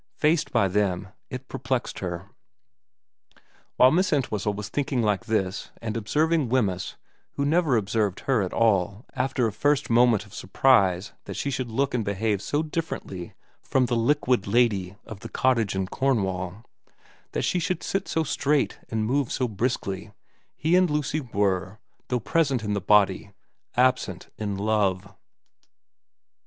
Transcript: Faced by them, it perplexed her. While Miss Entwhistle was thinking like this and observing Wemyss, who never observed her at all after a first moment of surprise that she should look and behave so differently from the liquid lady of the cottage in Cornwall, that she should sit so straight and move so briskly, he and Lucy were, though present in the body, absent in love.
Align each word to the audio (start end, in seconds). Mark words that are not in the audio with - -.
Faced 0.15 0.51
by 0.51 0.67
them, 0.67 1.09
it 1.29 1.47
perplexed 1.47 1.99
her. 1.99 2.27
While 3.75 3.91
Miss 3.91 4.11
Entwhistle 4.11 4.51
was 4.55 4.67
thinking 4.69 5.03
like 5.03 5.25
this 5.27 5.69
and 5.79 5.95
observing 5.95 6.49
Wemyss, 6.49 6.95
who 7.33 7.45
never 7.45 7.77
observed 7.77 8.21
her 8.21 8.41
at 8.41 8.51
all 8.51 9.05
after 9.13 9.45
a 9.45 9.53
first 9.53 9.91
moment 9.91 10.25
of 10.25 10.33
surprise 10.33 11.13
that 11.25 11.35
she 11.35 11.51
should 11.51 11.69
look 11.69 11.93
and 11.93 12.03
behave 12.03 12.41
so 12.41 12.63
differently 12.63 13.35
from 13.61 13.85
the 13.85 13.95
liquid 13.95 14.47
lady 14.47 14.95
of 15.05 15.19
the 15.19 15.29
cottage 15.29 15.75
in 15.75 15.85
Cornwall, 15.85 16.65
that 17.33 17.43
she 17.45 17.59
should 17.59 17.83
sit 17.83 18.07
so 18.07 18.23
straight 18.23 18.79
and 18.89 19.05
move 19.05 19.31
so 19.31 19.47
briskly, 19.47 20.11
he 20.57 20.75
and 20.75 20.89
Lucy 20.89 21.19
were, 21.21 21.77
though 22.07 22.19
present 22.19 22.63
in 22.63 22.73
the 22.73 22.81
body, 22.81 23.29
absent 23.77 24.29
in 24.35 24.57
love. 24.57 25.13